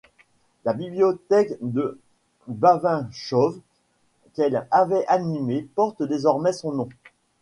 La 0.65 0.73
Bibliothèque 0.73 1.57
de 1.61 1.99
Bavinchove 2.47 3.59
qu'elle 4.33 4.65
avait 4.71 5.05
animée 5.05 5.69
porte 5.75 6.01
désormais 6.01 6.53
son 6.53 6.71
nom. 6.71 6.89